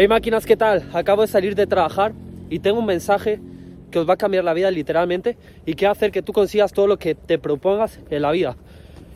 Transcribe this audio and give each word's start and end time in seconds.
Hey 0.00 0.06
máquinas, 0.06 0.46
¿qué 0.46 0.56
tal? 0.56 0.88
Acabo 0.92 1.22
de 1.22 1.26
salir 1.26 1.56
de 1.56 1.66
trabajar 1.66 2.12
y 2.48 2.60
tengo 2.60 2.78
un 2.78 2.86
mensaje 2.86 3.40
que 3.90 3.98
os 3.98 4.08
va 4.08 4.14
a 4.14 4.16
cambiar 4.16 4.44
la 4.44 4.54
vida 4.54 4.70
literalmente 4.70 5.36
y 5.66 5.74
que 5.74 5.86
va 5.86 5.88
a 5.88 5.92
hacer 5.92 6.12
que 6.12 6.22
tú 6.22 6.32
consigas 6.32 6.72
todo 6.72 6.86
lo 6.86 7.00
que 7.00 7.16
te 7.16 7.36
propongas 7.36 7.98
en 8.08 8.22
la 8.22 8.30
vida. 8.30 8.56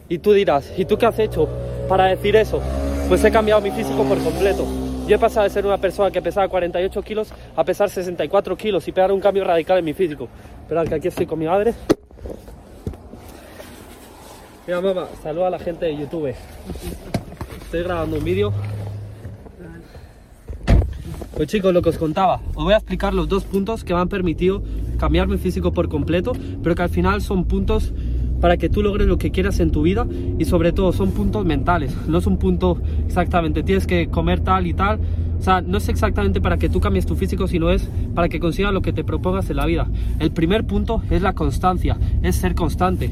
Y 0.08 0.18
tú 0.18 0.32
dirás, 0.32 0.74
¿y 0.76 0.84
tú 0.84 0.98
qué 0.98 1.06
has 1.06 1.16
hecho 1.20 1.48
para 1.88 2.06
decir 2.06 2.34
eso? 2.34 2.60
Pues 3.06 3.22
he 3.22 3.30
cambiado 3.30 3.60
mi 3.60 3.70
físico 3.70 4.02
por 4.02 4.18
completo. 4.24 4.66
Yo 5.06 5.14
he 5.14 5.18
pasado 5.20 5.44
de 5.44 5.50
ser 5.50 5.64
una 5.64 5.78
persona 5.78 6.10
que 6.10 6.20
pesaba 6.20 6.48
48 6.48 7.00
kilos 7.02 7.32
a 7.54 7.62
pesar 7.62 7.88
64 7.88 8.56
kilos 8.56 8.88
y 8.88 8.90
pegar 8.90 9.12
un 9.12 9.20
cambio 9.20 9.44
radical 9.44 9.78
en 9.78 9.84
mi 9.84 9.92
físico. 9.92 10.28
Esperad 10.62 10.88
que 10.88 10.96
aquí 10.96 11.06
estoy 11.06 11.26
con 11.26 11.38
mi 11.38 11.46
madre. 11.46 11.74
Mira 14.66 14.80
mamá, 14.80 15.06
saluda 15.22 15.46
a 15.46 15.50
la 15.50 15.60
gente 15.60 15.86
de 15.86 15.96
YouTube. 15.96 16.34
Estoy 17.66 17.84
grabando 17.84 18.16
un 18.16 18.24
vídeo 18.24 18.52
pues 21.42 21.50
chicos, 21.50 21.74
lo 21.74 21.82
que 21.82 21.88
os 21.88 21.98
contaba, 21.98 22.40
os 22.54 22.62
voy 22.62 22.72
a 22.72 22.76
explicar 22.76 23.12
los 23.12 23.28
dos 23.28 23.42
puntos 23.42 23.82
que 23.82 23.92
me 23.92 23.98
han 23.98 24.08
permitido 24.08 24.62
cambiar 24.96 25.26
mi 25.26 25.38
físico 25.38 25.72
por 25.72 25.88
completo, 25.88 26.34
pero 26.62 26.76
que 26.76 26.82
al 26.82 26.88
final 26.88 27.20
son 27.20 27.46
puntos 27.46 27.92
para 28.40 28.58
que 28.58 28.68
tú 28.68 28.80
logres 28.80 29.08
lo 29.08 29.18
que 29.18 29.32
quieras 29.32 29.58
en 29.58 29.72
tu 29.72 29.82
vida 29.82 30.06
y 30.38 30.44
sobre 30.44 30.70
todo 30.70 30.92
son 30.92 31.10
puntos 31.10 31.44
mentales, 31.44 31.96
no 32.06 32.18
es 32.18 32.28
un 32.28 32.36
punto 32.36 32.78
exactamente, 33.08 33.64
tienes 33.64 33.88
que 33.88 34.06
comer 34.06 34.38
tal 34.38 34.68
y 34.68 34.74
tal, 34.74 35.00
o 35.36 35.42
sea, 35.42 35.62
no 35.62 35.78
es 35.78 35.88
exactamente 35.88 36.40
para 36.40 36.58
que 36.58 36.68
tú 36.68 36.78
cambies 36.78 37.06
tu 37.06 37.16
físico, 37.16 37.48
sino 37.48 37.70
es 37.70 37.90
para 38.14 38.28
que 38.28 38.38
consigas 38.38 38.72
lo 38.72 38.80
que 38.80 38.92
te 38.92 39.02
propongas 39.02 39.50
en 39.50 39.56
la 39.56 39.66
vida. 39.66 39.88
El 40.20 40.30
primer 40.30 40.64
punto 40.64 41.02
es 41.10 41.22
la 41.22 41.32
constancia, 41.32 41.98
es 42.22 42.36
ser 42.36 42.54
constante. 42.54 43.10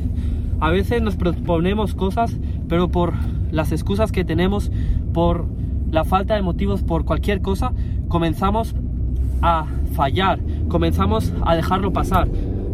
A 0.60 0.70
veces 0.70 1.02
nos 1.02 1.16
proponemos 1.16 1.96
cosas, 1.96 2.36
pero 2.68 2.90
por 2.90 3.12
las 3.50 3.72
excusas 3.72 4.12
que 4.12 4.24
tenemos, 4.24 4.70
por 5.12 5.46
la 5.90 6.04
falta 6.04 6.36
de 6.36 6.42
motivos 6.42 6.84
por 6.84 7.04
cualquier 7.04 7.42
cosa, 7.42 7.72
comenzamos 8.10 8.74
a 9.40 9.64
fallar, 9.94 10.40
comenzamos 10.68 11.32
a 11.46 11.54
dejarlo 11.54 11.92
pasar. 11.92 12.28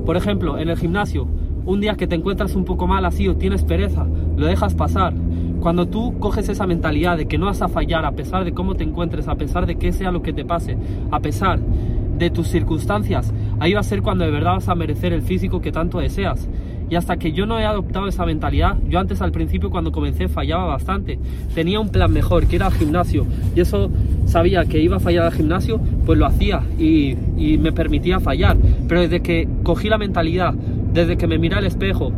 Por 0.05 0.17
ejemplo, 0.17 0.59
en 0.59 0.71
el 0.71 0.79
gimnasio, 0.79 1.29
un 1.65 1.81
día 1.81 1.95
que 1.95 2.07
te 2.07 2.17
encuentras 2.17 2.57
un 2.57 2.65
poco 2.65 2.87
mal 2.87 3.05
así 3.05 3.29
o 3.29 3.37
tienes 3.37 3.63
pereza, 3.63 4.07
lo 4.37 4.47
dejas 4.47 4.75
pasar. 4.75 5.15
Cuando 5.61 5.87
tú 5.87 6.19
coges 6.19 6.49
esa 6.49 6.67
mentalidad 6.67 7.19
de 7.19 7.27
que 7.27 7.39
no 7.39 7.47
vas 7.47 7.61
a 7.61 7.69
fallar 7.69 8.05
a 8.05 8.13
pesar 8.13 8.45
de 8.45 8.53
cómo 8.53 8.77
te 8.77 8.85
encuentres, 8.85 9.29
a 9.29 9.35
pesar 9.37 9.67
de 9.67 9.77
que 9.77 9.93
sea 9.93 10.11
lo 10.11 10.23
que 10.23 10.33
te 10.33 10.45
pase, 10.45 10.79
a 11.11 11.21
pesar 11.21 11.61
de 11.61 12.31
tus 12.31 12.49
circunstancias, 12.49 13.33
ahí 13.61 13.75
va 13.75 13.81
a 13.81 13.85
ser 13.85 14.01
cuando 14.01 14.25
de 14.25 14.31
verdad 14.31 14.55
vas 14.55 14.69
a 14.69 14.75
merecer 14.75 15.13
el 15.13 15.23
físico 15.23 15.61
que 15.61 15.71
tanto 15.71 15.99
deseas. 15.99 16.49
Y 16.89 16.95
hasta 16.95 17.17
que 17.17 17.33
yo 17.33 17.47
no 17.47 17.59
he 17.59 17.65
adoptado 17.65 18.07
esa 18.07 18.25
mentalidad, 18.25 18.79
yo 18.89 19.01
antes 19.01 19.21
al 19.21 19.33
principio 19.33 19.71
cuando 19.71 19.93
comencé 19.93 20.29
fallaba 20.29 20.67
bastante. 20.67 21.19
Tenía 21.55 21.81
un 21.81 21.89
plan 21.89 22.13
mejor, 22.13 22.47
que 22.47 22.57
era 22.57 22.69
el 22.69 22.75
gimnasio. 22.75 23.27
Y 23.57 23.61
eso 23.61 23.91
sabía 24.27 24.65
que 24.67 24.81
iba 24.81 24.97
a 24.97 25.01
fallar 25.01 25.25
al 25.25 25.33
gimnasio, 25.33 25.81
pues 26.05 26.19
lo 26.19 26.27
hacía 26.27 26.63
y, 26.79 27.17
me 27.59 27.73
permitía 27.73 28.21
fallar. 28.21 28.57
Pero 28.87 29.01
desde 29.01 29.21
que 29.21 29.49
cogí 29.63 29.89
la 29.89 29.99
mentalidad, 29.99 30.55
desde 30.93 31.17
que 31.17 31.27
me 31.27 31.39
miré 31.39 31.57
al 31.57 31.65
espejo, 31.65 32.13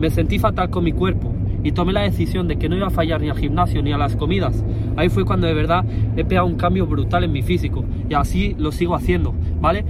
me 0.00 0.10
sentí 0.10 0.38
fatal 0.38 0.70
con 0.70 0.84
mi 0.84 0.92
cuerpo 0.92 1.32
y 1.62 1.72
tomé 1.72 1.92
la 1.92 2.02
decisión 2.02 2.48
de 2.48 2.56
que 2.56 2.68
no 2.68 2.76
iba 2.76 2.86
a 2.86 2.90
fallar 2.90 3.20
ni 3.20 3.28
al 3.28 3.36
gimnasio 3.36 3.82
ni 3.82 3.92
a 3.92 3.98
las 3.98 4.16
comidas. 4.16 4.64
Ahí 4.96 5.08
fue 5.08 5.24
cuando 5.24 5.46
de 5.46 5.54
verdad 5.54 5.84
he 6.16 6.24
pegado 6.24 6.46
un 6.46 6.56
cambio 6.56 6.86
brutal 6.86 7.24
en 7.24 7.32
mi 7.32 7.42
físico 7.42 7.84
y 8.08 8.14
así 8.14 8.56
lo 8.58 8.72
sigo 8.72 8.94
haciendo, 8.94 9.34
¿vale? 9.60 9.84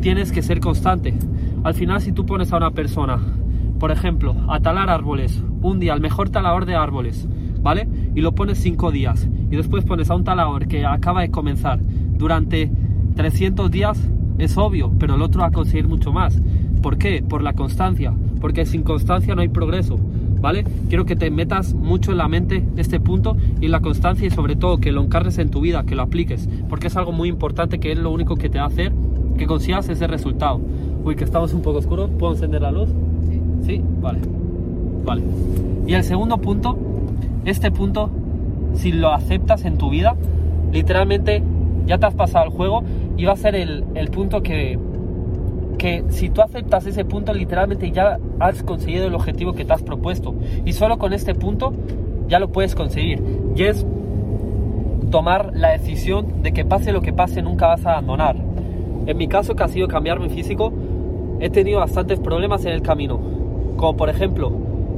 Tienes 0.00 0.32
que 0.32 0.42
ser 0.42 0.60
constante. 0.60 1.14
Al 1.62 1.74
final 1.74 2.00
si 2.00 2.12
tú 2.12 2.24
pones 2.24 2.52
a 2.52 2.56
una 2.56 2.70
persona 2.70 3.20
por 3.78 3.90
ejemplo, 3.90 4.34
a 4.48 4.60
talar 4.60 4.88
árboles, 4.88 5.42
un 5.60 5.80
día, 5.80 5.94
el 5.94 6.00
mejor 6.00 6.30
talador 6.30 6.64
de 6.64 6.74
árboles, 6.74 7.28
¿vale? 7.64 7.88
Y 8.14 8.20
lo 8.20 8.32
pones 8.36 8.58
cinco 8.58 8.92
días. 8.92 9.26
Y 9.50 9.56
después 9.56 9.84
pones 9.84 10.10
a 10.10 10.14
un 10.14 10.22
talador 10.22 10.68
que 10.68 10.84
acaba 10.84 11.22
de 11.22 11.30
comenzar 11.30 11.80
durante 12.16 12.70
300 13.16 13.70
días, 13.70 13.98
es 14.38 14.56
obvio, 14.56 14.92
pero 14.98 15.14
el 15.14 15.22
otro 15.22 15.40
va 15.40 15.48
a 15.48 15.50
conseguir 15.50 15.88
mucho 15.88 16.12
más. 16.12 16.40
¿Por 16.82 16.98
qué? 16.98 17.24
Por 17.26 17.42
la 17.42 17.54
constancia. 17.54 18.12
Porque 18.40 18.66
sin 18.66 18.82
constancia 18.82 19.34
no 19.34 19.40
hay 19.40 19.48
progreso. 19.48 19.98
¿Vale? 20.40 20.64
Quiero 20.90 21.06
que 21.06 21.16
te 21.16 21.30
metas 21.30 21.72
mucho 21.72 22.12
en 22.12 22.18
la 22.18 22.28
mente 22.28 22.62
este 22.76 23.00
punto 23.00 23.34
y 23.62 23.68
la 23.68 23.80
constancia 23.80 24.26
y 24.26 24.30
sobre 24.30 24.56
todo 24.56 24.76
que 24.76 24.92
lo 24.92 25.02
encarnes 25.02 25.38
en 25.38 25.48
tu 25.48 25.62
vida, 25.62 25.84
que 25.84 25.94
lo 25.94 26.02
apliques, 26.02 26.50
porque 26.68 26.88
es 26.88 26.96
algo 26.98 27.12
muy 27.12 27.30
importante 27.30 27.80
que 27.80 27.92
es 27.92 27.98
lo 27.98 28.10
único 28.10 28.36
que 28.36 28.50
te 28.50 28.58
va 28.58 28.64
a 28.64 28.68
hacer 28.68 28.92
que 29.38 29.46
consigas 29.46 29.88
ese 29.88 30.06
resultado. 30.06 30.60
Uy, 31.02 31.16
que 31.16 31.24
estamos 31.24 31.54
un 31.54 31.62
poco 31.62 31.78
oscuros, 31.78 32.10
¿puedo 32.18 32.34
encender 32.34 32.60
la 32.60 32.72
luz? 32.72 32.90
¿Sí? 33.64 33.80
Vale. 34.02 34.20
Vale. 35.06 35.22
Y 35.86 35.94
el 35.94 36.04
segundo 36.04 36.36
punto, 36.38 36.78
este 37.44 37.70
punto, 37.70 38.10
si 38.74 38.92
lo 38.92 39.12
aceptas 39.12 39.64
en 39.64 39.78
tu 39.78 39.90
vida, 39.90 40.16
literalmente 40.72 41.42
ya 41.86 41.98
te 41.98 42.06
has 42.06 42.14
pasado 42.14 42.46
el 42.46 42.50
juego 42.50 42.82
y 43.16 43.24
va 43.24 43.32
a 43.32 43.36
ser 43.36 43.54
el, 43.54 43.84
el 43.94 44.08
punto 44.08 44.42
que, 44.42 44.78
que 45.78 46.04
si 46.08 46.30
tú 46.30 46.42
aceptas 46.42 46.86
ese 46.86 47.04
punto, 47.04 47.32
literalmente 47.32 47.90
ya 47.90 48.18
has 48.40 48.62
conseguido 48.62 49.06
el 49.06 49.14
objetivo 49.14 49.52
que 49.52 49.64
te 49.64 49.72
has 49.72 49.82
propuesto. 49.82 50.34
Y 50.64 50.72
solo 50.72 50.98
con 50.98 51.12
este 51.12 51.34
punto 51.34 51.72
ya 52.28 52.38
lo 52.38 52.50
puedes 52.50 52.74
conseguir. 52.74 53.22
Y 53.54 53.64
es 53.64 53.86
tomar 55.10 55.52
la 55.54 55.70
decisión 55.70 56.42
de 56.42 56.52
que 56.52 56.64
pase 56.64 56.92
lo 56.92 57.02
que 57.02 57.12
pase, 57.12 57.42
nunca 57.42 57.68
vas 57.68 57.84
a 57.86 57.92
abandonar. 57.92 58.36
En 59.06 59.16
mi 59.16 59.28
caso, 59.28 59.54
que 59.54 59.62
ha 59.62 59.68
sido 59.68 59.86
cambiar 59.86 60.18
mi 60.18 60.30
físico, 60.30 60.72
he 61.40 61.50
tenido 61.50 61.80
bastantes 61.80 62.18
problemas 62.18 62.64
en 62.64 62.72
el 62.72 62.82
camino 62.82 63.34
como 63.76 63.96
por 63.96 64.08
ejemplo, 64.08 64.52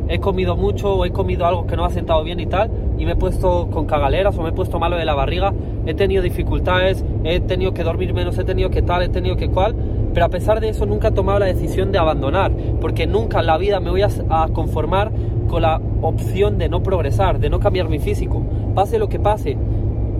he 0.08 0.18
comido 0.18 0.56
mucho 0.56 0.94
o 0.94 1.04
he 1.04 1.10
comido 1.10 1.46
algo 1.46 1.66
que 1.66 1.76
no 1.76 1.84
ha 1.84 1.90
sentado 1.90 2.22
bien 2.22 2.40
y 2.40 2.46
tal, 2.46 2.70
y 2.98 3.04
me 3.04 3.12
he 3.12 3.16
puesto 3.16 3.68
con 3.70 3.86
cagaleras 3.86 4.36
o 4.38 4.42
me 4.42 4.50
he 4.50 4.52
puesto 4.52 4.78
malo 4.78 4.96
de 4.96 5.04
la 5.04 5.14
barriga, 5.14 5.52
he 5.86 5.94
tenido 5.94 6.22
dificultades, 6.22 7.04
he 7.24 7.40
tenido 7.40 7.72
que 7.74 7.82
dormir 7.82 8.14
menos, 8.14 8.38
he 8.38 8.44
tenido 8.44 8.70
que 8.70 8.82
tal, 8.82 9.02
he 9.02 9.08
tenido 9.08 9.36
que 9.36 9.48
cual, 9.48 9.74
pero 10.14 10.26
a 10.26 10.28
pesar 10.28 10.60
de 10.60 10.70
eso 10.70 10.86
nunca 10.86 11.08
he 11.08 11.12
tomado 11.12 11.38
la 11.38 11.46
decisión 11.46 11.92
de 11.92 11.98
abandonar, 11.98 12.52
porque 12.80 13.06
nunca 13.06 13.40
en 13.40 13.46
la 13.46 13.58
vida 13.58 13.80
me 13.80 13.90
voy 13.90 14.02
a 14.02 14.48
conformar 14.52 15.12
con 15.48 15.62
la 15.62 15.80
opción 16.02 16.58
de 16.58 16.68
no 16.68 16.82
progresar, 16.82 17.38
de 17.38 17.50
no 17.50 17.60
cambiar 17.60 17.88
mi 17.88 17.98
físico, 17.98 18.42
pase 18.74 18.98
lo 18.98 19.08
que 19.08 19.18
pase, 19.18 19.56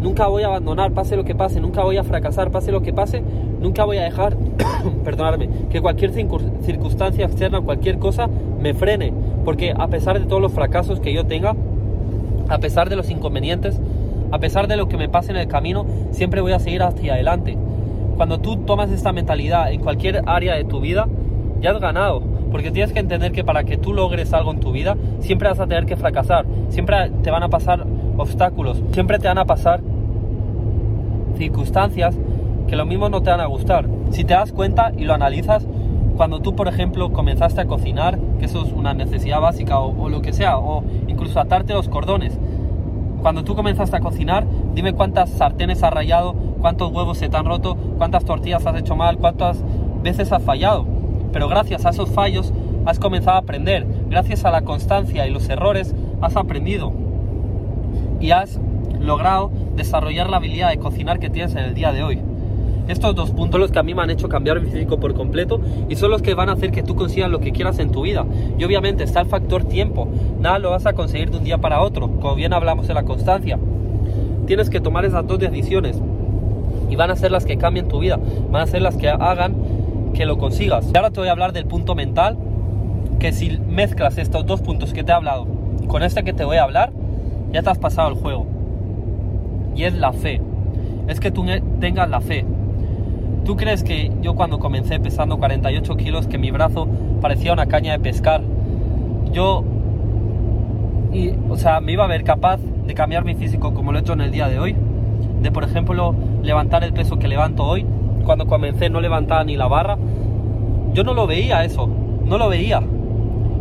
nunca 0.00 0.26
voy 0.26 0.42
a 0.42 0.46
abandonar, 0.46 0.92
pase 0.92 1.16
lo 1.16 1.24
que 1.24 1.34
pase, 1.34 1.60
nunca 1.60 1.82
voy 1.82 1.96
a 1.96 2.04
fracasar, 2.04 2.50
pase 2.50 2.72
lo 2.72 2.82
que 2.82 2.92
pase, 2.92 3.22
nunca 3.60 3.84
voy 3.84 3.98
a 3.98 4.04
dejar, 4.04 4.36
perdonadme, 5.04 5.48
que 5.70 5.80
cualquier 5.80 6.12
circunstancia 6.12 7.26
externa, 7.26 7.60
cualquier 7.60 7.98
cosa 7.98 8.28
me 8.60 8.74
frene, 8.74 9.12
porque 9.44 9.74
a 9.76 9.88
pesar 9.88 10.18
de 10.18 10.26
todos 10.26 10.42
los 10.42 10.52
fracasos 10.52 11.00
que 11.00 11.12
yo 11.12 11.26
tenga, 11.26 11.54
a 12.48 12.58
pesar 12.58 12.88
de 12.88 12.96
los 12.96 13.10
inconvenientes, 13.10 13.80
a 14.30 14.38
pesar 14.38 14.68
de 14.68 14.76
lo 14.76 14.88
que 14.88 14.96
me 14.96 15.08
pase 15.08 15.32
en 15.32 15.38
el 15.38 15.48
camino, 15.48 15.86
siempre 16.10 16.40
voy 16.40 16.52
a 16.52 16.58
seguir 16.58 16.82
hacia 16.82 17.14
adelante. 17.14 17.56
Cuando 18.16 18.38
tú 18.38 18.56
tomas 18.58 18.90
esta 18.90 19.12
mentalidad 19.12 19.72
en 19.72 19.80
cualquier 19.80 20.22
área 20.26 20.54
de 20.54 20.64
tu 20.64 20.80
vida, 20.80 21.06
ya 21.60 21.70
has 21.70 21.80
ganado, 21.80 22.22
porque 22.50 22.70
tienes 22.70 22.92
que 22.92 23.00
entender 23.00 23.32
que 23.32 23.44
para 23.44 23.64
que 23.64 23.76
tú 23.76 23.92
logres 23.92 24.32
algo 24.32 24.52
en 24.52 24.60
tu 24.60 24.72
vida, 24.72 24.96
siempre 25.20 25.48
vas 25.48 25.60
a 25.60 25.66
tener 25.66 25.86
que 25.86 25.96
fracasar, 25.96 26.46
siempre 26.70 27.10
te 27.22 27.30
van 27.30 27.42
a 27.42 27.48
pasar 27.48 27.86
obstáculos, 28.16 28.82
siempre 28.92 29.18
te 29.18 29.28
van 29.28 29.38
a 29.38 29.44
pasar 29.44 29.80
circunstancias 31.36 32.16
que 32.66 32.76
lo 32.76 32.86
mismo 32.86 33.08
no 33.08 33.22
te 33.22 33.30
van 33.30 33.40
a 33.40 33.46
gustar. 33.46 33.86
Si 34.10 34.24
te 34.24 34.34
das 34.34 34.52
cuenta 34.52 34.92
y 34.96 35.04
lo 35.04 35.14
analizas, 35.14 35.66
cuando 36.16 36.40
tú, 36.40 36.56
por 36.56 36.66
ejemplo, 36.66 37.12
comenzaste 37.12 37.60
a 37.60 37.66
cocinar, 37.66 38.18
que 38.38 38.46
eso 38.46 38.64
es 38.64 38.72
una 38.72 38.94
necesidad 38.94 39.40
básica 39.40 39.78
o, 39.78 40.08
lo 40.08 40.22
que 40.22 40.32
sea, 40.32 40.58
o 40.58 40.82
incluso 41.08 41.38
atarte 41.40 41.74
los 41.74 41.88
cordones, 41.88 42.38
cuando 43.20 43.44
tú 43.44 43.54
comenzaste 43.54 43.96
a 43.96 44.00
cocinar, 44.00 44.46
dime 44.74 44.92
cuántas 44.92 45.30
sartenes 45.30 45.82
has 45.82 45.92
rayado, 45.92 46.34
cuántos 46.60 46.92
huevos 46.92 47.18
se 47.18 47.28
te 47.28 47.36
han 47.36 47.44
roto, 47.44 47.76
cuántas 47.98 48.24
tortillas 48.24 48.64
has 48.66 48.76
hecho 48.76 48.96
mal, 48.96 49.18
cuántas 49.18 49.62
veces 50.02 50.32
has 50.32 50.42
fallado. 50.42 50.86
Pero 51.32 51.48
gracias 51.48 51.84
a 51.84 51.90
esos 51.90 52.08
fallos 52.10 52.52
has 52.86 52.98
comenzado 52.98 53.36
a 53.36 53.40
aprender. 53.40 53.86
Gracias 54.08 54.44
a 54.44 54.50
la 54.50 54.62
constancia 54.62 55.26
y 55.26 55.30
los 55.30 55.48
errores 55.48 55.94
has 56.20 56.36
aprendido. 56.36 56.92
Y 58.20 58.30
has 58.30 58.58
logrado 59.00 59.50
desarrollar 59.74 60.30
la 60.30 60.38
habilidad 60.38 60.70
de 60.70 60.78
cocinar 60.78 61.18
que 61.18 61.28
tienes 61.28 61.54
en 61.54 61.64
el 61.64 61.74
día 61.74 61.92
de 61.92 62.02
hoy. 62.02 62.22
Estos 62.88 63.14
dos 63.14 63.30
puntos 63.30 63.58
los 63.58 63.72
que 63.72 63.78
a 63.78 63.82
mí 63.82 63.94
me 63.94 64.02
han 64.02 64.10
hecho 64.10 64.28
cambiar 64.28 64.60
mi 64.60 64.70
físico 64.70 65.00
por 65.00 65.14
completo 65.14 65.60
y 65.88 65.96
son 65.96 66.10
los 66.10 66.22
que 66.22 66.34
van 66.34 66.48
a 66.48 66.52
hacer 66.52 66.70
que 66.70 66.82
tú 66.82 66.94
consigas 66.94 67.30
lo 67.30 67.40
que 67.40 67.52
quieras 67.52 67.78
en 67.78 67.90
tu 67.90 68.02
vida. 68.02 68.24
Y 68.58 68.64
obviamente 68.64 69.04
está 69.04 69.20
el 69.20 69.26
factor 69.26 69.64
tiempo. 69.64 70.08
Nada 70.38 70.58
lo 70.58 70.70
vas 70.70 70.86
a 70.86 70.92
conseguir 70.92 71.30
de 71.30 71.38
un 71.38 71.44
día 71.44 71.58
para 71.58 71.80
otro, 71.82 72.10
como 72.20 72.34
bien 72.34 72.52
hablamos 72.52 72.86
de 72.86 72.94
la 72.94 73.02
constancia. 73.02 73.58
Tienes 74.46 74.70
que 74.70 74.80
tomar 74.80 75.04
esas 75.04 75.26
dos 75.26 75.38
decisiones 75.38 76.00
y 76.88 76.96
van 76.96 77.10
a 77.10 77.16
ser 77.16 77.32
las 77.32 77.44
que 77.44 77.56
cambien 77.56 77.88
tu 77.88 77.98
vida, 77.98 78.20
van 78.50 78.62
a 78.62 78.66
ser 78.66 78.82
las 78.82 78.96
que 78.96 79.08
hagan 79.08 79.56
que 80.14 80.24
lo 80.24 80.38
consigas. 80.38 80.88
Y 80.92 80.96
ahora 80.96 81.10
te 81.10 81.20
voy 81.20 81.28
a 81.28 81.32
hablar 81.32 81.52
del 81.52 81.66
punto 81.66 81.94
mental, 81.94 82.36
que 83.18 83.32
si 83.32 83.58
mezclas 83.58 84.18
estos 84.18 84.46
dos 84.46 84.60
puntos 84.60 84.92
que 84.92 85.02
te 85.02 85.10
he 85.10 85.14
hablado 85.14 85.46
con 85.88 86.02
este 86.02 86.22
que 86.24 86.32
te 86.32 86.44
voy 86.44 86.56
a 86.56 86.64
hablar, 86.64 86.92
ya 87.52 87.62
te 87.62 87.70
has 87.70 87.78
pasado 87.78 88.08
el 88.10 88.14
juego 88.14 88.46
y 89.74 89.84
es 89.84 89.94
la 89.94 90.12
fe. 90.12 90.40
Es 91.06 91.20
que 91.20 91.30
tú 91.30 91.44
tengas 91.80 92.08
la 92.08 92.20
fe. 92.20 92.44
¿Tú 93.46 93.56
crees 93.56 93.82
que 93.82 94.12
yo 94.20 94.34
cuando 94.34 94.58
comencé 94.58 95.00
pesando 95.00 95.38
48 95.38 95.96
kilos, 95.96 96.26
que 96.26 96.36
mi 96.36 96.50
brazo 96.50 96.86
parecía 97.20 97.52
una 97.52 97.66
caña 97.66 97.92
de 97.92 98.00
pescar, 98.00 98.42
yo, 99.32 99.64
y, 101.12 101.30
o 101.48 101.56
sea, 101.56 101.80
me 101.80 101.92
iba 101.92 102.04
a 102.04 102.08
ver 102.08 102.24
capaz 102.24 102.58
de 102.60 102.94
cambiar 102.94 103.24
mi 103.24 103.34
físico 103.34 103.72
como 103.72 103.92
lo 103.92 103.98
he 103.98 104.00
hecho 104.02 104.12
en 104.12 104.20
el 104.20 104.30
día 104.30 104.48
de 104.48 104.58
hoy? 104.58 104.76
de, 105.42 105.52
por 105.52 105.64
ejemplo, 105.64 106.14
levantar 106.42 106.84
el 106.84 106.92
peso 106.92 107.18
que 107.18 107.28
levanto 107.28 107.64
hoy. 107.64 107.86
Cuando 108.24 108.46
comencé 108.46 108.90
no 108.90 109.00
levantaba 109.00 109.44
ni 109.44 109.56
la 109.56 109.68
barra. 109.68 109.96
Yo 110.92 111.04
no 111.04 111.14
lo 111.14 111.26
veía 111.26 111.64
eso, 111.64 111.88
no 112.24 112.38
lo 112.38 112.48
veía. 112.48 112.82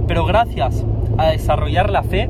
Pero 0.08 0.26
gracias 0.26 0.86
a 1.18 1.28
desarrollar 1.28 1.90
la 1.90 2.04
fe, 2.04 2.30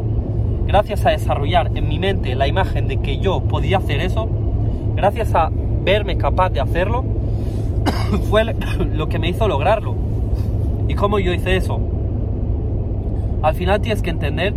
gracias 0.67 1.05
a 1.05 1.11
desarrollar 1.11 1.71
en 1.75 1.87
mi 1.87 1.99
mente 1.99 2.35
la 2.35 2.47
imagen 2.47 2.87
de 2.87 2.97
que 2.97 3.19
yo 3.19 3.41
podía 3.41 3.77
hacer 3.77 4.01
eso, 4.01 4.27
gracias 4.95 5.33
a 5.35 5.51
verme 5.83 6.17
capaz 6.17 6.49
de 6.49 6.61
hacerlo, 6.61 7.03
fue 8.29 8.43
lo 8.93 9.09
que 9.09 9.19
me 9.19 9.29
hizo 9.29 9.47
lograrlo. 9.47 9.95
¿Y 10.87 10.95
cómo 10.95 11.19
yo 11.19 11.33
hice 11.33 11.57
eso? 11.57 11.79
Al 13.41 13.55
final 13.55 13.81
tienes 13.81 14.01
que 14.01 14.09
entender 14.09 14.53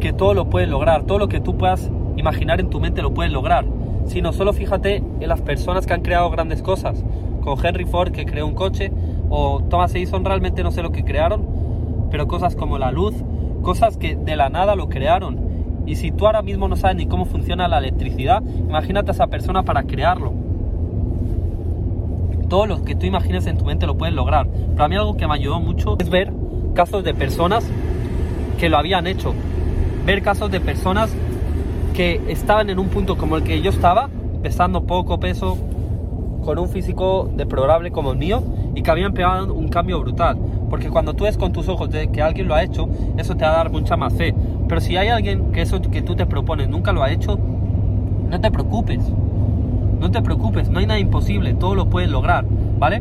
que 0.00 0.12
todo 0.12 0.34
lo 0.34 0.50
puedes 0.50 0.68
lograr, 0.68 1.04
todo 1.04 1.18
lo 1.18 1.28
que 1.28 1.40
tú 1.40 1.56
puedas 1.56 1.90
imaginar 2.16 2.60
en 2.60 2.70
tu 2.70 2.80
mente 2.80 3.02
lo 3.02 3.14
puedes 3.14 3.32
lograr. 3.32 3.64
Sino 4.06 4.32
solo 4.32 4.52
fíjate 4.52 4.96
en 4.96 5.28
las 5.28 5.40
personas 5.40 5.86
que 5.86 5.94
han 5.94 6.02
creado 6.02 6.28
grandes 6.30 6.62
cosas, 6.62 7.04
con 7.42 7.64
Henry 7.64 7.84
Ford 7.84 8.12
que 8.12 8.24
creó 8.24 8.46
un 8.46 8.54
coche, 8.54 8.92
o 9.30 9.62
Thomas 9.68 9.94
Edison 9.94 10.24
realmente 10.24 10.62
no 10.62 10.72
sé 10.72 10.82
lo 10.82 10.92
que 10.92 11.04
crearon, 11.04 11.46
pero 12.10 12.26
cosas 12.26 12.56
como 12.56 12.78
la 12.78 12.90
luz, 12.90 13.14
cosas 13.62 13.96
que 13.96 14.16
de 14.16 14.36
la 14.36 14.48
nada 14.48 14.74
lo 14.74 14.88
crearon. 14.88 15.52
Y 15.86 15.96
si 15.96 16.10
tú 16.10 16.26
ahora 16.26 16.42
mismo 16.42 16.68
no 16.68 16.76
sabes 16.76 16.96
ni 16.96 17.06
cómo 17.06 17.24
funciona 17.24 17.68
la 17.68 17.78
electricidad, 17.78 18.42
imagínate 18.42 19.10
a 19.10 19.14
esa 19.14 19.26
persona 19.28 19.62
para 19.62 19.84
crearlo. 19.84 20.41
Todo 22.52 22.66
lo 22.66 22.84
que 22.84 22.94
tú 22.94 23.06
imagines 23.06 23.46
en 23.46 23.56
tu 23.56 23.64
mente 23.64 23.86
lo 23.86 23.96
puedes 23.96 24.14
lograr. 24.14 24.46
Pero 24.46 24.84
a 24.84 24.86
mí 24.86 24.94
algo 24.94 25.16
que 25.16 25.26
me 25.26 25.32
ayudó 25.32 25.58
mucho 25.58 25.96
es 25.98 26.10
ver 26.10 26.34
casos 26.74 27.02
de 27.02 27.14
personas 27.14 27.66
que 28.58 28.68
lo 28.68 28.76
habían 28.76 29.06
hecho. 29.06 29.32
Ver 30.04 30.20
casos 30.20 30.50
de 30.50 30.60
personas 30.60 31.10
que 31.94 32.20
estaban 32.28 32.68
en 32.68 32.78
un 32.78 32.90
punto 32.90 33.16
como 33.16 33.38
el 33.38 33.42
que 33.42 33.62
yo 33.62 33.70
estaba, 33.70 34.10
pesando 34.42 34.82
poco 34.82 35.18
peso, 35.18 35.56
con 36.44 36.58
un 36.58 36.68
físico 36.68 37.30
deplorable 37.34 37.90
como 37.90 38.12
el 38.12 38.18
mío, 38.18 38.42
y 38.74 38.82
que 38.82 38.90
habían 38.90 39.14
pegado 39.14 39.54
un 39.54 39.68
cambio 39.68 39.98
brutal. 40.00 40.36
Porque 40.68 40.90
cuando 40.90 41.14
tú 41.14 41.24
ves 41.24 41.38
con 41.38 41.54
tus 41.54 41.70
ojos 41.70 41.88
que 41.88 42.20
alguien 42.20 42.48
lo 42.48 42.54
ha 42.54 42.62
hecho, 42.62 42.86
eso 43.16 43.34
te 43.34 43.46
va 43.46 43.52
a 43.52 43.56
dar 43.56 43.70
mucha 43.70 43.96
más 43.96 44.12
fe. 44.12 44.34
Pero 44.68 44.78
si 44.82 44.98
hay 44.98 45.08
alguien 45.08 45.52
que 45.52 45.62
eso 45.62 45.80
que 45.80 46.02
tú 46.02 46.14
te 46.14 46.26
propones 46.26 46.68
nunca 46.68 46.92
lo 46.92 47.02
ha 47.02 47.10
hecho, 47.12 47.38
no 48.28 48.38
te 48.38 48.50
preocupes. 48.50 49.00
No 50.02 50.10
te 50.10 50.20
preocupes, 50.20 50.68
no 50.68 50.80
hay 50.80 50.86
nada 50.86 50.98
imposible, 50.98 51.54
todo 51.54 51.76
lo 51.76 51.88
puedes 51.88 52.10
lograr, 52.10 52.44
¿vale? 52.78 53.00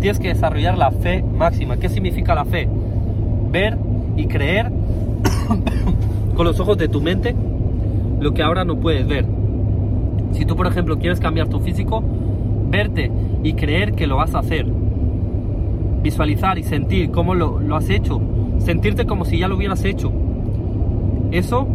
Tienes 0.00 0.18
que 0.18 0.28
desarrollar 0.28 0.78
la 0.78 0.90
fe 0.90 1.22
máxima. 1.22 1.76
¿Qué 1.76 1.90
significa 1.90 2.34
la 2.34 2.46
fe? 2.46 2.68
Ver 3.50 3.76
y 4.16 4.26
creer 4.26 4.72
con 6.34 6.46
los 6.46 6.58
ojos 6.58 6.78
de 6.78 6.88
tu 6.88 7.02
mente 7.02 7.36
lo 8.18 8.32
que 8.32 8.42
ahora 8.42 8.64
no 8.64 8.76
puedes 8.76 9.06
ver. 9.06 9.26
Si 10.32 10.46
tú, 10.46 10.56
por 10.56 10.66
ejemplo, 10.66 10.98
quieres 10.98 11.20
cambiar 11.20 11.48
tu 11.48 11.60
físico, 11.60 12.02
verte 12.70 13.12
y 13.44 13.52
creer 13.52 13.92
que 13.92 14.06
lo 14.06 14.16
vas 14.16 14.34
a 14.34 14.38
hacer 14.38 14.66
visualizar 16.02 16.58
y 16.58 16.64
sentir 16.64 17.10
cómo 17.10 17.34
lo, 17.34 17.60
lo 17.60 17.76
has 17.76 17.88
hecho, 17.88 18.20
sentirte 18.58 19.06
como 19.06 19.24
si 19.24 19.38
ya 19.38 19.48
lo 19.48 19.56
hubieras 19.56 19.84
hecho. 19.84 20.10
Eso 21.30 21.66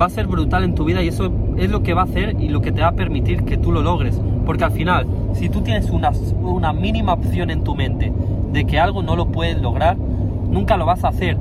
va 0.00 0.06
a 0.06 0.10
ser 0.10 0.26
brutal 0.26 0.64
en 0.64 0.74
tu 0.74 0.84
vida 0.84 1.02
y 1.02 1.08
eso 1.08 1.30
es 1.60 1.70
lo 1.70 1.82
que 1.82 1.94
va 1.94 2.02
a 2.02 2.04
hacer 2.04 2.36
y 2.40 2.48
lo 2.48 2.60
que 2.60 2.72
te 2.72 2.80
va 2.80 2.88
a 2.88 2.92
permitir 2.92 3.44
que 3.44 3.56
tú 3.56 3.72
lo 3.72 3.82
logres. 3.82 4.20
Porque 4.46 4.64
al 4.64 4.72
final, 4.72 5.06
si 5.34 5.48
tú 5.48 5.60
tienes 5.60 5.90
una, 5.90 6.10
una 6.42 6.72
mínima 6.72 7.12
opción 7.12 7.50
en 7.50 7.62
tu 7.62 7.74
mente 7.74 8.12
de 8.52 8.64
que 8.64 8.80
algo 8.80 9.02
no 9.02 9.16
lo 9.16 9.26
puedes 9.26 9.60
lograr, 9.60 9.96
nunca 9.96 10.76
lo 10.76 10.86
vas 10.86 11.04
a 11.04 11.08
hacer. 11.08 11.36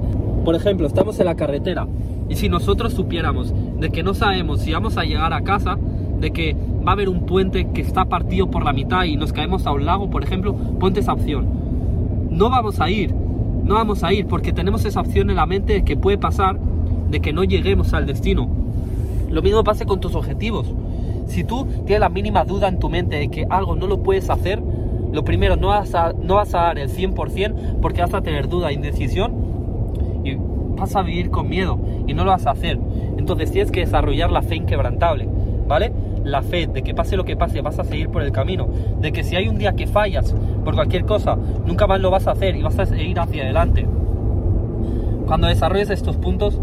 Por 0.46 0.56
ejemplo, 0.56 0.86
estamos 0.86 1.20
en 1.20 1.26
la 1.26 1.36
carretera 1.36 1.88
y 2.30 2.36
si 2.36 2.50
nosotros 2.50 2.94
supiéramos 2.94 3.54
de 3.80 3.90
que 3.90 4.04
no 4.04 4.14
sabemos 4.14 4.62
si 4.62 4.72
vamos 4.72 4.98
a 4.98 5.04
llegar 5.04 5.34
a 5.34 5.42
casa, 5.42 5.78
de 6.20 6.32
que 6.32 6.56
va 6.86 6.92
a 6.92 6.94
haber 6.94 7.10
un 7.10 7.26
puente 7.26 7.70
que 7.74 7.82
está 7.82 8.06
partido 8.06 8.52
por 8.52 8.64
la 8.64 8.74
mitad 8.74 9.06
y 9.06 9.16
nos 9.16 9.34
caemos 9.34 9.66
a 9.66 9.72
un 9.72 9.86
lago, 9.86 10.10
por 10.10 10.24
ejemplo, 10.24 10.54
ponte 10.54 11.00
esa 11.00 11.14
opción 11.14 11.70
no 12.40 12.50
vamos 12.50 12.80
a 12.80 12.90
ir, 12.90 13.14
no 13.66 13.76
vamos 13.76 14.04
a 14.04 14.14
ir 14.14 14.26
porque 14.26 14.54
tenemos 14.54 14.86
esa 14.86 15.02
opción 15.02 15.30
en 15.30 15.36
la 15.36 15.46
mente 15.46 15.74
de 15.74 15.84
que 15.84 15.98
puede 15.98 16.18
pasar 16.18 16.58
de 17.10 17.20
que 17.20 17.34
no 17.34 17.44
lleguemos 17.44 17.94
al 17.94 18.06
destino. 18.06 18.48
Lo 19.30 19.42
mismo 19.42 19.64
pasa 19.64 19.86
con 19.86 20.00
tus 20.00 20.16
objetivos. 20.16 20.74
Si 21.28 21.44
tú 21.44 21.66
tienes 21.86 22.00
la 22.00 22.10
mínima 22.10 22.44
duda 22.44 22.68
en 22.68 22.80
tu 22.80 22.90
mente 22.90 23.18
de 23.18 23.30
que 23.30 23.46
algo 23.50 23.76
no 23.76 23.88
lo 23.88 24.02
puedes 24.02 24.30
hacer, 24.30 24.62
lo 25.12 25.24
primero, 25.24 25.56
no 25.56 25.68
vas 25.68 25.94
a, 25.96 26.14
no 26.14 26.36
vas 26.36 26.54
a 26.54 26.60
dar 26.60 26.80
el 26.80 26.90
100% 26.90 27.80
porque 27.82 28.02
vas 28.02 28.14
a 28.14 28.22
tener 28.22 28.48
duda 28.48 28.72
indecisión 28.72 29.34
y 30.24 30.36
vas 30.36 30.96
a 30.96 31.02
vivir 31.02 31.30
con 31.30 31.50
miedo 31.50 31.80
y 32.08 32.14
no 32.14 32.24
lo 32.24 32.32
vas 32.32 32.46
a 32.48 32.52
hacer. 32.52 32.80
Entonces 33.18 33.52
tienes 33.52 33.72
que 33.72 33.82
desarrollar 33.82 34.32
la 34.32 34.42
fe 34.42 34.56
inquebrantable, 34.56 35.28
¿vale? 35.68 35.92
la 36.24 36.42
fe 36.42 36.68
de 36.68 36.84
que 36.84 36.94
pase 36.94 37.18
lo 37.18 37.26
que 37.26 37.36
pase, 37.36 37.62
vas 37.62 37.80
a 37.80 37.84
seguir 37.84 38.10
por 38.10 38.22
el 38.22 38.32
camino, 38.32 38.68
de 39.00 39.12
que 39.12 39.24
si 39.24 39.36
hay 39.36 39.48
un 39.48 39.58
día 39.58 39.74
que 39.74 39.88
fallas 39.88 40.36
por 40.64 40.76
cualquier 40.76 41.06
cosa, 41.06 41.38
nunca 41.66 41.88
más 41.88 42.00
lo 42.00 42.12
vas 42.12 42.28
a 42.28 42.32
hacer 42.32 42.56
y 42.56 42.62
vas 42.62 42.78
a 42.80 42.86
seguir 42.86 43.20
hacia 43.20 43.44
adelante. 43.44 43.86
Cuando 45.26 45.48
desarrolles 45.48 45.90
estos 45.90 46.18
puntos, 46.18 46.60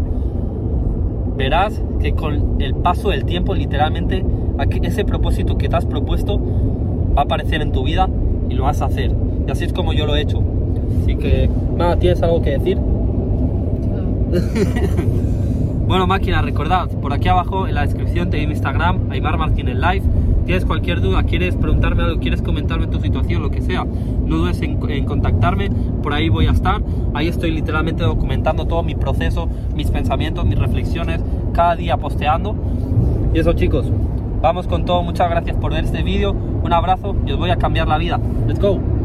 verás 1.37 1.81
que 2.01 2.13
con 2.13 2.61
el 2.61 2.75
paso 2.75 3.09
del 3.09 3.25
tiempo, 3.25 3.55
literalmente, 3.55 4.23
ese 4.83 5.05
propósito 5.05 5.57
que 5.57 5.69
te 5.69 5.75
has 5.75 5.85
propuesto 5.85 6.39
va 7.15 7.21
a 7.21 7.25
aparecer 7.25 7.61
en 7.61 7.71
tu 7.71 7.83
vida 7.83 8.09
y 8.49 8.55
lo 8.55 8.63
vas 8.63 8.81
a 8.81 8.85
hacer. 8.85 9.11
Y 9.47 9.51
así 9.51 9.65
es 9.65 9.73
como 9.73 9.93
yo 9.93 10.05
lo 10.05 10.15
he 10.15 10.21
hecho. 10.21 10.41
Así 11.03 11.15
que, 11.15 11.49
nada, 11.77 11.97
¿tienes 11.97 12.21
algo 12.21 12.41
que 12.41 12.57
decir? 12.57 12.77
Bueno, 15.87 16.05
máquina, 16.05 16.41
recordad, 16.41 16.89
por 16.89 17.13
aquí 17.13 17.29
abajo 17.29 17.65
en 17.65 17.73
la 17.73 17.83
descripción 17.83 18.29
te 18.29 18.45
mi 18.45 18.51
Instagram, 18.51 19.09
Aymar 19.09 19.37
Martínez 19.37 19.77
Live. 19.77 20.03
Tienes 20.47 20.63
cualquier 20.63 21.01
duda, 21.01 21.23
quieres 21.23 21.57
preguntarme 21.57 22.03
algo, 22.03 22.21
quieres 22.21 22.41
comentarme 22.41 22.87
tu 22.87 23.01
situación, 23.01 23.41
lo 23.41 23.51
que 23.51 23.61
sea, 23.61 23.83
no 23.83 24.37
dudes 24.37 24.61
en, 24.61 24.79
en, 24.89 25.03
contactarme, 25.03 25.69
por 26.01 26.13
ahí 26.13 26.29
voy 26.29 26.47
a 26.47 26.51
estar. 26.51 26.81
Ahí 27.13 27.27
estoy 27.27 27.51
literalmente 27.51 28.05
documentando 28.05 28.65
todo 28.65 28.81
mi 28.81 28.95
proceso, 28.95 29.49
mis 29.75 29.91
pensamientos, 29.91 30.45
mis 30.45 30.57
reflexiones, 30.57 31.21
cada 31.51 31.75
día 31.75 31.97
posteando. 31.97 32.55
Y 33.33 33.39
eso 33.39 33.51
chicos, 33.51 33.91
vamos 34.41 34.67
con 34.67 34.85
todo, 34.85 35.03
muchas 35.03 35.29
gracias 35.29 35.57
por 35.57 35.73
ver 35.73 35.83
este 35.83 36.01
vídeo, 36.01 36.33
un 36.63 36.71
abrazo 36.71 37.13
y 37.25 37.33
os 37.33 37.37
voy 37.37 37.49
a 37.49 37.57
cambiar 37.57 37.89
la 37.89 37.97
vida. 37.97 38.17
Let's 38.47 38.61
go. 38.61 38.96